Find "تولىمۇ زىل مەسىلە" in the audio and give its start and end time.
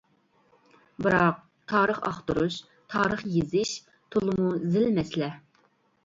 4.15-5.29